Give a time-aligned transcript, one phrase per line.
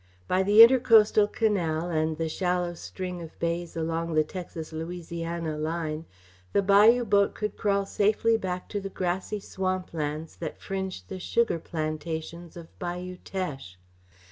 [0.27, 6.05] By the Intercoastal Canal and the shallow string of bays along the Texas Louisiana line,
[6.53, 11.19] the bayou boat could crawl safely back to the grassy swamp lands that fringe the
[11.19, 13.77] sugar plantations of Bayou Teche.